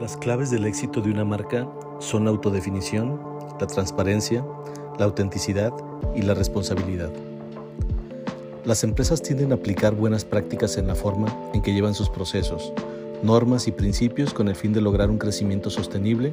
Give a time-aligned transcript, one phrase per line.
[0.00, 1.68] Las claves del éxito de una marca
[1.98, 3.20] son la autodefinición,
[3.60, 4.42] la transparencia,
[4.98, 5.74] la autenticidad
[6.16, 7.10] y la responsabilidad.
[8.64, 12.72] Las empresas tienden a aplicar buenas prácticas en la forma en que llevan sus procesos,
[13.22, 16.32] normas y principios con el fin de lograr un crecimiento sostenible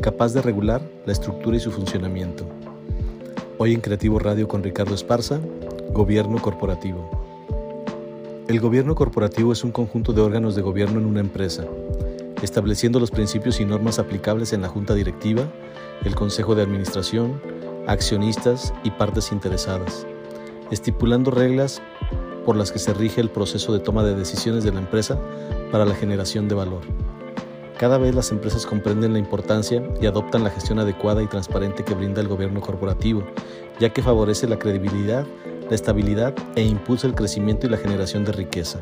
[0.00, 2.46] capaz de regular la estructura y su funcionamiento.
[3.58, 5.40] Hoy en Creativo Radio con Ricardo Esparza,
[5.92, 7.10] Gobierno Corporativo.
[8.46, 11.64] El gobierno corporativo es un conjunto de órganos de gobierno en una empresa
[12.42, 15.42] estableciendo los principios y normas aplicables en la Junta Directiva,
[16.04, 17.40] el Consejo de Administración,
[17.86, 20.06] accionistas y partes interesadas,
[20.70, 21.82] estipulando reglas
[22.44, 25.18] por las que se rige el proceso de toma de decisiones de la empresa
[25.70, 26.82] para la generación de valor.
[27.78, 31.94] Cada vez las empresas comprenden la importancia y adoptan la gestión adecuada y transparente que
[31.94, 33.22] brinda el gobierno corporativo,
[33.78, 35.26] ya que favorece la credibilidad,
[35.68, 38.80] la estabilidad e impulsa el crecimiento y la generación de riqueza.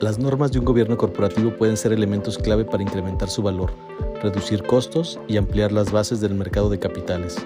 [0.00, 3.74] Las normas de un gobierno corporativo pueden ser elementos clave para incrementar su valor,
[4.22, 7.36] reducir costos y ampliar las bases del mercado de capitales.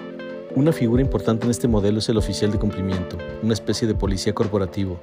[0.55, 4.33] Una figura importante en este modelo es el oficial de cumplimiento, una especie de policía
[4.33, 5.01] corporativo,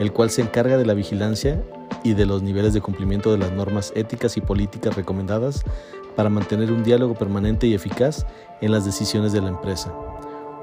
[0.00, 1.62] el cual se encarga de la vigilancia
[2.04, 5.62] y de los niveles de cumplimiento de las normas éticas y políticas recomendadas
[6.16, 8.24] para mantener un diálogo permanente y eficaz
[8.62, 9.92] en las decisiones de la empresa.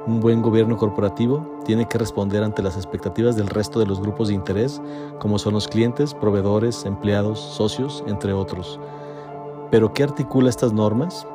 [0.08, 4.30] Un buen gobierno corporativo tiene que responder ante las expectativas del resto de los grupos
[4.30, 4.82] de interés,
[5.20, 8.80] como son los clientes, proveedores, empleados, socios, entre otros.
[9.70, 11.28] ¿Pero qué articula estas normas?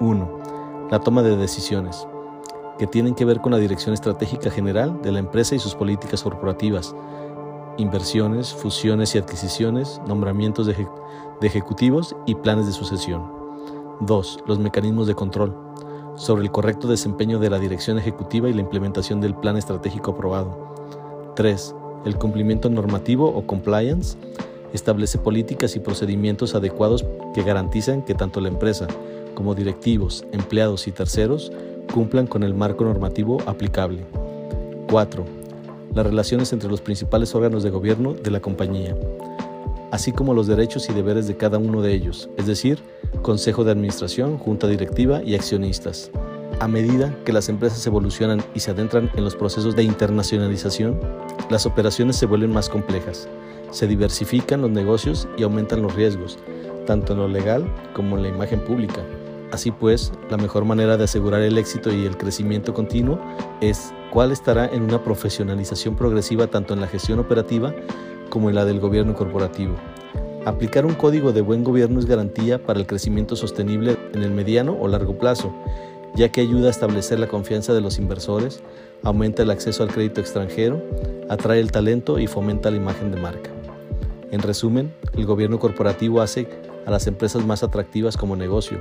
[0.00, 0.88] 1.
[0.90, 2.06] La toma de decisiones,
[2.78, 6.22] que tienen que ver con la dirección estratégica general de la empresa y sus políticas
[6.22, 6.94] corporativas,
[7.78, 10.86] inversiones, fusiones y adquisiciones, nombramientos de,
[11.40, 13.22] ejecutivos y planes de sucesión.
[14.00, 14.44] 2.
[14.46, 15.71] Los mecanismos de control
[16.16, 21.32] sobre el correcto desempeño de la dirección ejecutiva y la implementación del plan estratégico aprobado.
[21.36, 21.74] 3.
[22.04, 24.16] El cumplimiento normativo o compliance
[24.72, 28.86] establece políticas y procedimientos adecuados que garantizan que tanto la empresa
[29.34, 31.52] como directivos, empleados y terceros
[31.92, 34.04] cumplan con el marco normativo aplicable.
[34.90, 35.24] 4.
[35.94, 38.96] Las relaciones entre los principales órganos de gobierno de la compañía,
[39.90, 42.78] así como los derechos y deberes de cada uno de ellos, es decir,
[43.22, 46.10] Consejo de Administración, Junta Directiva y accionistas.
[46.58, 51.00] A medida que las empresas evolucionan y se adentran en los procesos de internacionalización,
[51.48, 53.28] las operaciones se vuelven más complejas,
[53.70, 56.38] se diversifican los negocios y aumentan los riesgos,
[56.86, 59.02] tanto en lo legal como en la imagen pública.
[59.52, 63.20] Así pues, la mejor manera de asegurar el éxito y el crecimiento continuo
[63.60, 67.72] es cuál estará en una profesionalización progresiva tanto en la gestión operativa
[68.30, 69.76] como en la del gobierno corporativo.
[70.44, 74.76] Aplicar un código de buen gobierno es garantía para el crecimiento sostenible en el mediano
[74.80, 75.54] o largo plazo,
[76.16, 78.60] ya que ayuda a establecer la confianza de los inversores,
[79.04, 80.82] aumenta el acceso al crédito extranjero,
[81.28, 83.50] atrae el talento y fomenta la imagen de marca.
[84.32, 86.48] En resumen, el gobierno corporativo hace
[86.86, 88.78] a las empresas más atractivas como negocio,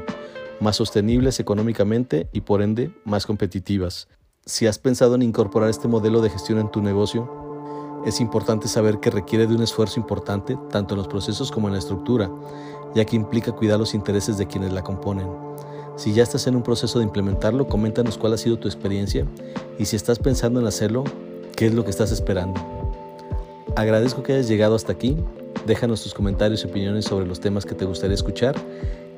[0.60, 4.08] más sostenibles económicamente y por ende más competitivas.
[4.48, 7.41] Si has pensado en incorporar este modelo de gestión en tu negocio,
[8.06, 11.73] es importante saber que requiere de un esfuerzo importante tanto en los procesos como en
[11.73, 12.31] la estructura,
[12.95, 15.28] ya que implica cuidar los intereses de quienes la componen.
[15.95, 19.25] Si ya estás en un proceso de implementarlo, coméntanos cuál ha sido tu experiencia
[19.78, 21.03] y si estás pensando en hacerlo,
[21.56, 22.59] qué es lo que estás esperando.
[23.75, 25.16] Agradezco que hayas llegado hasta aquí.
[25.68, 28.56] Déjanos tus comentarios y opiniones sobre los temas que te gustaría escuchar.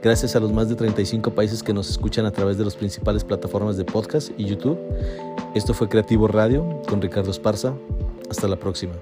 [0.02, 3.24] Gracias a los más de 35 países que nos escuchan a través de las principales
[3.24, 4.78] plataformas de podcast y YouTube.
[5.56, 7.74] Esto fue Creativo Radio con Ricardo Esparza.
[8.34, 8.96] Hasta la próxima.